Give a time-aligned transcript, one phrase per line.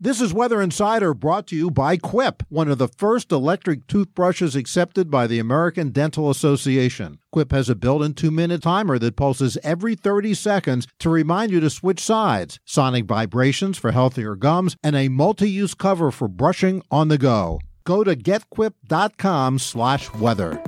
[0.00, 4.54] This is Weather Insider brought to you by Quip, one of the first electric toothbrushes
[4.54, 7.18] accepted by the American Dental Association.
[7.32, 11.50] Quip has a built in two minute timer that pulses every 30 seconds to remind
[11.50, 16.28] you to switch sides, sonic vibrations for healthier gums, and a multi use cover for
[16.28, 17.58] brushing on the go.
[17.82, 20.62] Go to getquip.com slash weather.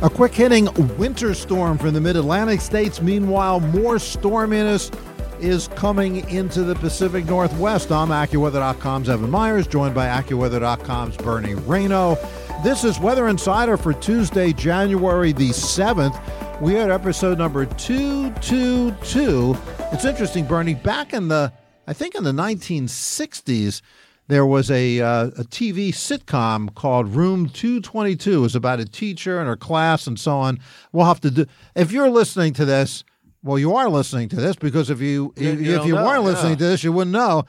[0.00, 3.02] A quick hitting winter storm from the mid Atlantic states.
[3.02, 4.94] Meanwhile, more storminess
[5.40, 7.92] is coming into the Pacific Northwest.
[7.92, 12.16] I'm AccuWeather.com's Evan Myers, joined by AccuWeather.com's Bernie Rayno.
[12.62, 16.60] This is Weather Insider for Tuesday, January the 7th.
[16.60, 19.56] We are at episode number 222.
[19.92, 20.74] It's interesting, Bernie.
[20.74, 21.52] Back in the,
[21.86, 23.80] I think in the 1960s,
[24.26, 28.32] there was a, uh, a TV sitcom called Room 222.
[28.32, 30.58] It was about a teacher and her class and so on.
[30.92, 33.04] We'll have to do, if you're listening to this,
[33.48, 36.04] well, you are listening to this because if you, You- if, you if you know,
[36.04, 36.30] weren't yeah.
[36.30, 37.44] listening to this, you wouldn't know.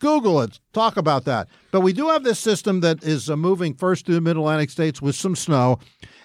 [0.00, 0.58] Google it.
[0.72, 1.48] Talk about that.
[1.70, 4.70] But we do have this system that is uh, moving first through the Mid Atlantic
[4.70, 5.78] states with some snow,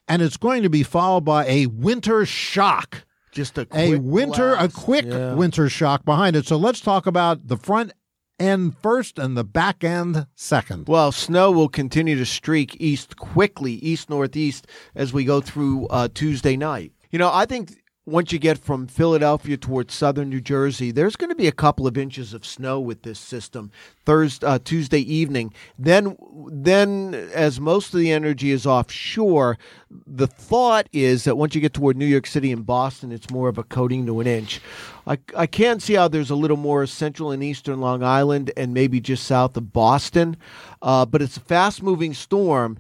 [0.08, 3.04] and it's going to be followed by a winter shock.
[3.32, 4.76] Just a A quick winter, blast.
[4.76, 5.36] a quick Yeah.
[5.36, 6.48] winter shock behind it.
[6.48, 7.92] So let's talk about the front
[8.40, 10.88] end first and the back end second.
[10.88, 16.08] Well, snow will continue to streak east quickly, east northeast, as we go through uh,
[16.12, 16.94] Tuesday night.
[17.12, 17.76] You know, I think
[18.08, 21.86] once you get from Philadelphia towards southern New Jersey, there's going to be a couple
[21.86, 23.70] of inches of snow with this system
[24.06, 25.54] Thursday, uh, Tuesday evening.
[25.78, 26.16] Then,
[26.50, 29.58] then as most of the energy is offshore,
[29.92, 33.50] the thought is that once you get toward New York City and Boston, it's more
[33.50, 34.62] of a coating to an inch.
[35.06, 38.74] I, I can see how there's a little more central and eastern Long Island and
[38.74, 40.38] maybe just south of Boston,
[40.82, 42.80] uh, but it's a fast moving storm.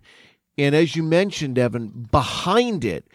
[0.57, 3.05] And as you mentioned, Evan, behind it,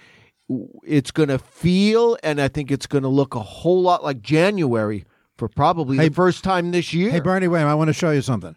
[0.84, 4.20] it's going to feel and I think it's going to look a whole lot like
[4.22, 5.04] January
[5.38, 7.10] for probably Hey- the first time this year.
[7.10, 8.54] Hey, Bernie, wait, I want to show you something.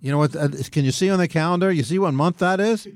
[0.00, 0.36] You know what?
[0.36, 1.72] Uh, can you see on the calendar?
[1.72, 2.86] You see what month that is?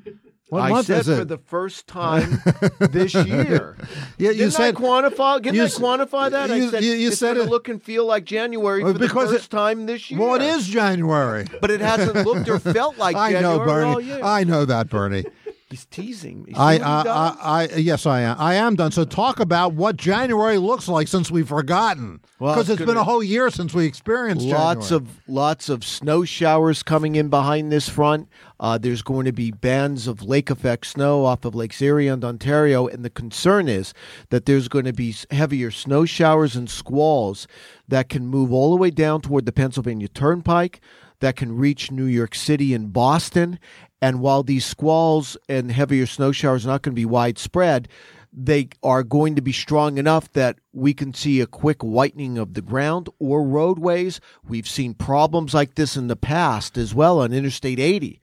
[0.50, 1.18] What I month said is it?
[1.18, 2.40] for the first time
[2.80, 3.76] this year.
[4.18, 5.40] Yeah, you Didn't said- I quantify?
[5.42, 6.48] Didn't you I quantify that?
[6.50, 8.98] you- I said you- you it's said it- look and feel like January Well, for
[8.98, 10.18] the because first it- time this year.
[10.20, 11.46] well, it is January.
[11.60, 13.90] but it hasn't looked or felt like I January know, Bernie.
[13.90, 14.20] all year.
[14.22, 15.24] I know that, Bernie.
[15.70, 16.54] He's teasing me.
[16.54, 17.36] See I, what he uh, does?
[17.42, 18.36] I, I, yes, I am.
[18.38, 18.90] I am done.
[18.90, 22.94] So talk about what January looks like since we've forgotten, Well, because it's it's been
[22.94, 25.10] gonna- a whole year since we experienced lots January.
[25.10, 28.28] of lots of snow showers coming in behind this front.
[28.58, 32.24] Uh, there's going to be bands of lake effect snow off of Lakes Erie and
[32.24, 33.92] Ontario, and the concern is
[34.30, 37.46] that there's going to be heavier snow showers and squalls
[37.86, 40.80] that can move all the way down toward the Pennsylvania Turnpike,
[41.20, 43.58] that can reach New York City and Boston.
[44.00, 47.88] And while these squalls and heavier snow showers are not going to be widespread,
[48.32, 52.54] they are going to be strong enough that we can see a quick whitening of
[52.54, 54.20] the ground or roadways.
[54.46, 58.20] We've seen problems like this in the past as well on Interstate 80.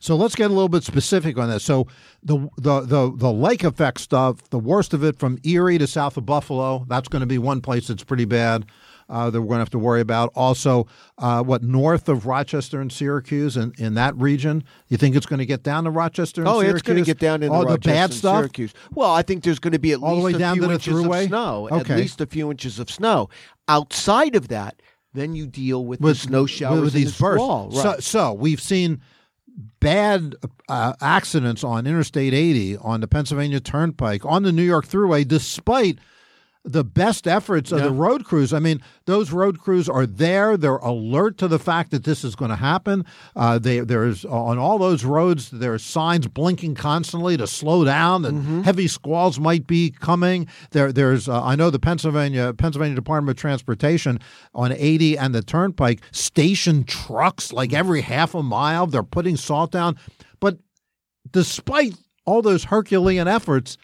[0.00, 1.64] So let's get a little bit specific on this.
[1.64, 1.88] So
[2.22, 6.16] the the the the lake effect stuff, the worst of it from Erie to south
[6.16, 8.66] of Buffalo, that's going to be one place that's pretty bad.
[9.10, 10.30] Uh, that we're going to have to worry about.
[10.34, 10.86] Also,
[11.16, 15.38] uh, what north of Rochester and Syracuse and in that region, you think it's going
[15.38, 16.42] to get down to Rochester?
[16.42, 16.74] And Oh, Syracuse?
[16.74, 18.36] it's going to get down into all Rochester the bad stuff.
[18.40, 18.74] Syracuse.
[18.92, 20.60] Well, I think there's going to be at All the least way a down few
[20.62, 21.68] to the inches of snow.
[21.72, 21.94] Okay.
[21.94, 23.30] At least a few inches of snow.
[23.66, 24.82] Outside of that,
[25.14, 27.42] then you deal with, the snow showers with and these the bursts.
[27.42, 27.70] squall.
[27.70, 29.00] So, so we've seen
[29.80, 30.34] bad
[30.68, 35.98] uh, accidents on Interstate 80, on the Pennsylvania Turnpike, on the New York Thruway, despite
[36.68, 38.52] the best efforts of the road crews.
[38.52, 40.56] I mean, those road crews are there.
[40.56, 43.04] They're alert to the fact that this is going to happen.
[43.34, 48.22] Uh, they, there's on all those roads, there are signs blinking constantly to slow down.
[48.22, 48.60] That Mm-hmm.
[48.62, 50.46] heavy squalls might be coming.
[50.70, 54.20] There, there's uh, I know the Pennsylvania Pennsylvania Department of Transportation
[54.54, 58.86] on 80 and the Turnpike station trucks like every half a mile.
[58.86, 59.96] They're putting salt down,
[60.40, 60.58] but
[61.30, 61.94] despite
[62.24, 63.78] all those Herculean efforts,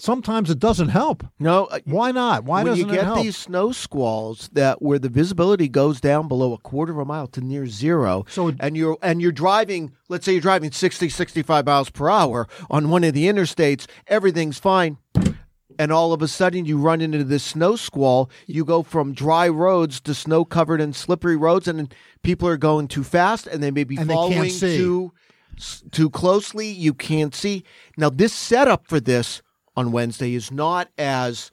[0.00, 1.24] sometimes it doesn't help.
[1.38, 2.44] No, uh, Why not?
[2.44, 6.52] Why when doesn't you get these snow squalls that where the visibility goes down below
[6.52, 9.92] a quarter of a mile to near zero So it- and you're and you're driving
[10.08, 14.58] let's say you're driving 60 65 miles per hour on one of the interstates everything's
[14.58, 14.96] fine
[15.78, 18.28] and all of a sudden you run into this snow squall.
[18.46, 22.86] You go from dry roads to snow covered and slippery roads, and people are going
[22.86, 25.12] too fast, and they may be And following too
[25.90, 26.68] too closely.
[26.70, 27.64] You can't see.
[27.96, 29.40] Now, this setup for this
[29.76, 31.50] on Wednesday is not as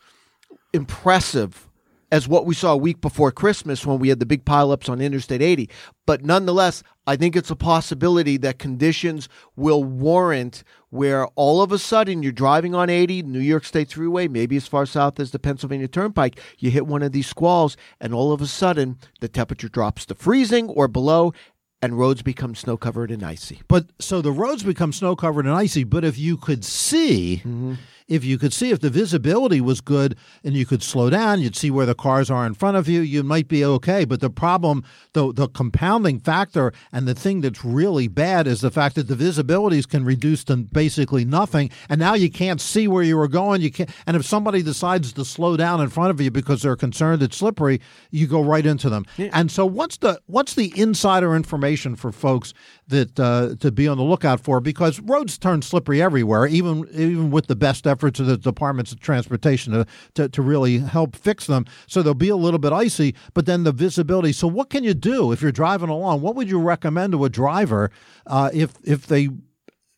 [0.74, 1.68] impressive
[2.12, 5.02] as what we saw a week before Christmas when we had the big pileups on
[5.02, 5.70] Interstate 80.
[6.06, 11.78] But nonetheless, I think it's a possibility that conditions will warrant where all of a
[11.78, 15.40] sudden you're driving on 80, New York State Thruway, maybe as far south as the
[15.40, 19.70] Pennsylvania Turnpike, you hit one of these squalls, and all of a sudden the temperature
[19.70, 21.34] drops to freezing or below,
[21.82, 23.62] and roads become snow covered and icy.
[23.68, 25.84] But so the roads become snow covered and icy.
[25.84, 27.76] But if you could see, mm-hmm.
[28.08, 31.56] If you could see if the visibility was good and you could slow down, you'd
[31.56, 33.02] see where the cars are in front of you.
[33.02, 34.06] You might be okay.
[34.06, 34.84] But the problem,
[35.14, 39.16] the the compounding factor, and the thing that's really bad is the fact that the
[39.16, 43.62] visibilities can reduce to basically nothing, and now you can't see where you were going.
[43.62, 43.90] You can't.
[44.06, 47.38] And if somebody decides to slow down in front of you because they're concerned it's
[47.38, 47.82] slippery,
[48.12, 49.06] you go right into them.
[49.34, 52.54] And so, what's the what's the insider information for folks
[52.88, 54.60] that uh, to be on the lookout for?
[54.60, 59.00] Because roads turn slippery everywhere, even even with the best efforts of the departments of
[59.00, 61.66] transportation to, to to really help fix them.
[61.88, 64.32] So they'll be a little bit icy, but then the visibility.
[64.32, 66.22] So what can you do if you're driving along?
[66.22, 67.90] What would you recommend to a driver
[68.28, 69.30] uh, if if they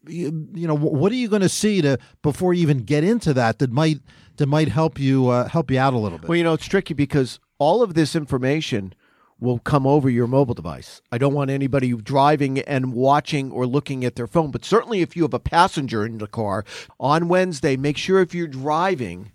[0.08, 3.34] you, you know what are you going to see to before you even get into
[3.34, 4.00] that that might
[4.38, 6.66] that might help you uh, help you out a little bit Well, you know, it's
[6.66, 8.94] tricky because all of this information
[9.40, 11.02] will come over your mobile device.
[11.12, 15.16] I don't want anybody driving and watching or looking at their phone, but certainly if
[15.16, 16.66] you have a passenger in the car
[17.00, 19.32] on Wednesday, make sure if you're driving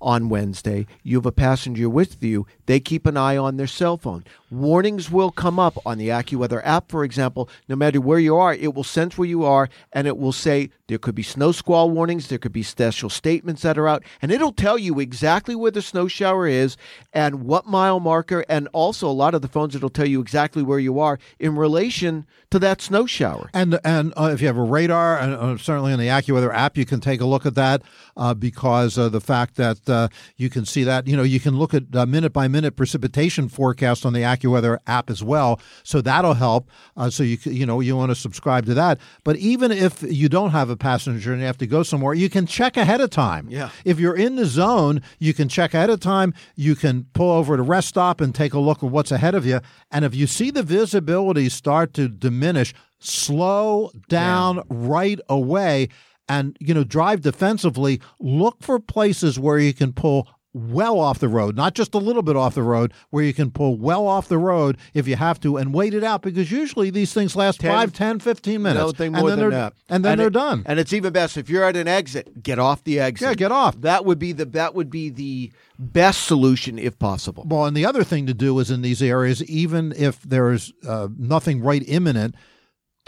[0.00, 3.96] on Wednesday, you have a passenger with you, they keep an eye on their cell
[3.96, 4.24] phone.
[4.50, 7.48] Warnings will come up on the AccuWeather app, for example.
[7.68, 10.70] No matter where you are, it will sense where you are and it will say
[10.88, 14.32] there could be snow squall warnings, there could be special statements that are out, and
[14.32, 16.76] it'll tell you exactly where the snow shower is
[17.12, 20.62] and what mile marker, and also a lot of the phones it'll tell you exactly
[20.64, 23.50] where you are in relation to that snow shower.
[23.54, 26.76] And and uh, if you have a radar, and uh, certainly in the AccuWeather app,
[26.76, 27.82] you can take a look at that
[28.16, 31.06] uh, because of the fact that uh, you can see that.
[31.06, 34.78] You know, you can look at uh, minute by minute precipitation forecast on the AccuWeather
[34.86, 35.60] app as well.
[35.82, 36.70] So that'll help.
[36.96, 38.98] Uh, so you you know you want to subscribe to that.
[39.24, 42.30] But even if you don't have a passenger and you have to go somewhere, you
[42.30, 43.48] can check ahead of time.
[43.50, 43.70] Yeah.
[43.84, 46.34] If you're in the zone, you can check ahead of time.
[46.56, 49.34] You can pull over at a rest stop and take a look at what's ahead
[49.34, 49.60] of you.
[49.90, 55.88] And if you see the visibility start to diminish, slow down right away
[56.30, 58.00] and you know drive defensively.
[58.18, 62.22] Look for places where you can pull well off the road, not just a little
[62.22, 65.38] bit off the road, where you can pull well off the road if you have
[65.38, 68.80] to and wait it out because usually these things last Ten- five, ten, fifteen minutes.
[68.80, 69.74] No thing and more then than they're, that.
[69.88, 70.64] And then they're it- done.
[70.66, 73.28] And it's even best if you're at an exit, get off the exit.
[73.28, 73.80] Yeah, get off.
[73.80, 77.44] That would be the that would be the best solution if possible.
[77.48, 81.06] Well, and the other thing to do is in these areas, even if there's uh,
[81.16, 82.34] nothing right imminent,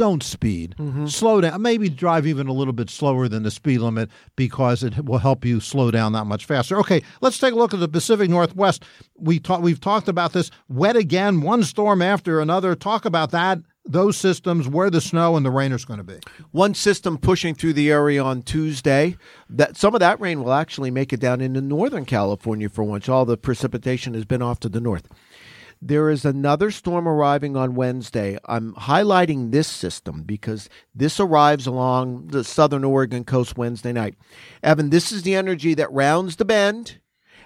[0.03, 0.75] don't speed.
[0.81, 1.07] Mm-hmm.
[1.07, 1.63] Slow down.
[1.63, 5.45] Maybe drive even a little bit slower than the speed limit because it will help
[5.45, 6.77] you slow down that much faster.
[6.81, 8.85] Okay, let's take a look at the Pacific Northwest.
[9.17, 10.51] We talk, we've talked about this.
[10.69, 12.75] Wet again, one storm after another.
[12.75, 13.61] Talk about that.
[13.85, 16.19] Those systems, where the snow and the rain is going to be.
[16.51, 19.17] One system pushing through the area on Tuesday.
[19.49, 23.09] That some of that rain will actually make it down into northern California for once.
[23.09, 25.07] All the precipitation has been off to the north.
[25.85, 28.39] There is another storm arriving on Wednesday.
[28.45, 34.15] I'm highlighting this system because this arrives along the southern Oregon coast Wednesday night.
[34.63, 37.01] Evan, this is the energy that rounds the bend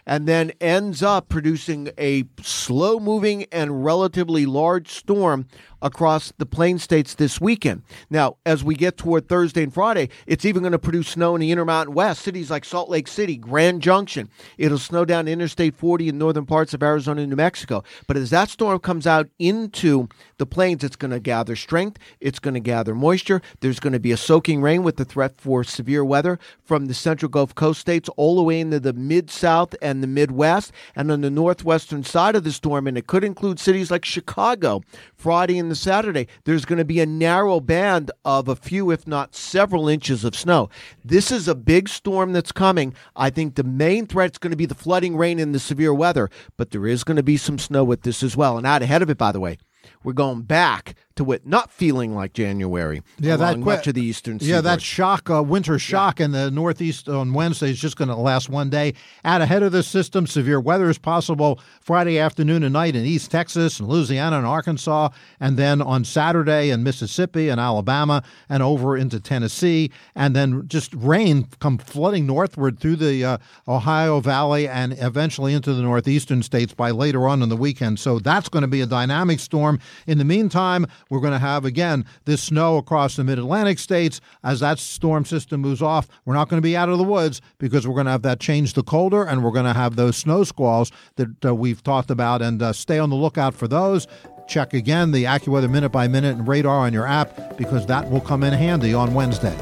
[0.04, 5.46] and then ends up producing a slow moving and relatively large storm
[5.86, 7.82] across the plain states this weekend.
[8.10, 11.40] Now, as we get toward Thursday and Friday, it's even going to produce snow in
[11.40, 14.28] the Intermountain West, cities like Salt Lake City, Grand Junction.
[14.58, 17.84] It'll snow down Interstate 40 in northern parts of Arizona and New Mexico.
[18.06, 22.38] But as that storm comes out into the plains, it's going to gather strength, it's
[22.38, 23.40] going to gather moisture.
[23.60, 26.94] There's going to be a soaking rain with the threat for severe weather from the
[26.94, 30.72] central Gulf Coast states all the way into the mid South and the Midwest.
[30.96, 34.82] And on the northwestern side of the storm, and it could include cities like Chicago,
[35.14, 39.06] Friday and the Saturday, there's going to be a narrow band of a few, if
[39.06, 40.68] not several inches of snow.
[41.04, 42.94] This is a big storm that's coming.
[43.14, 45.94] I think the main threat is going to be the flooding rain and the severe
[45.94, 48.58] weather, but there is going to be some snow with this as well.
[48.58, 49.58] And out ahead of it, by the way,
[50.02, 53.02] we're going back to it not feeling like January.
[53.18, 54.38] Yeah, that much of the eastern.
[54.40, 58.16] Yeah, that shock, uh, winter shock in the northeast on Wednesday is just going to
[58.16, 58.94] last one day.
[59.24, 63.30] Out ahead of this system, severe weather is possible Friday afternoon and night in East
[63.30, 65.08] Texas and Louisiana and Arkansas,
[65.40, 70.94] and then on Saturday in Mississippi and Alabama and over into Tennessee, and then just
[70.94, 76.74] rain come flooding northward through the uh, Ohio Valley and eventually into the northeastern states
[76.74, 77.98] by later on in the weekend.
[77.98, 79.78] So that's going to be a dynamic storm.
[80.06, 84.20] In the meantime, we're going to have again this snow across the mid Atlantic states
[84.42, 86.08] as that storm system moves off.
[86.24, 88.40] We're not going to be out of the woods because we're going to have that
[88.40, 92.10] change to colder and we're going to have those snow squalls that uh, we've talked
[92.10, 94.06] about and uh, stay on the lookout for those.
[94.48, 98.20] Check again the AccuWeather minute by minute and radar on your app because that will
[98.20, 99.56] come in handy on Wednesday.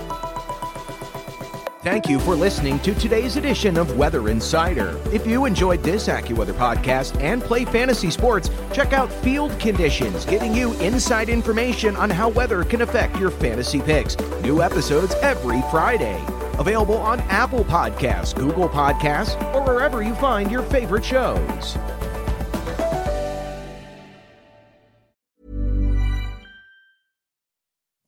[1.84, 4.98] Thank you for listening to today's edition of Weather Insider.
[5.12, 10.54] If you enjoyed this AccuWeather podcast and play fantasy sports, check out Field Conditions, giving
[10.54, 14.18] you inside information on how weather can affect your fantasy picks.
[14.40, 16.18] New episodes every Friday.
[16.58, 21.76] Available on Apple Podcasts, Google Podcasts, or wherever you find your favorite shows.